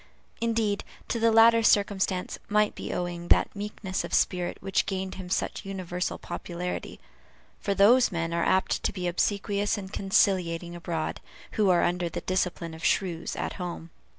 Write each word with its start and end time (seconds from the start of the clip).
Indeed, 0.41 0.83
to 1.09 1.19
the 1.19 1.31
latter 1.31 1.61
circumstance 1.61 2.39
might 2.49 2.73
be 2.73 2.91
owing 2.91 3.27
that 3.27 3.55
meekness 3.55 4.03
of 4.03 4.15
spirit 4.15 4.57
which 4.59 4.87
gained 4.87 5.13
him 5.13 5.29
such 5.29 5.63
universal 5.63 6.17
popularity; 6.17 6.99
for 7.59 7.75
those 7.75 8.11
men 8.11 8.33
are 8.33 8.43
apt 8.43 8.81
to 8.81 8.91
be 8.91 9.07
obsequious 9.07 9.77
and 9.77 9.93
conciliating 9.93 10.75
abroad, 10.75 11.21
who 11.51 11.69
are 11.69 11.83
under 11.83 12.09
the 12.09 12.21
discipline 12.21 12.73
of 12.73 12.83
shrews 12.83 13.35
at 13.35 13.53
home. 13.61 13.91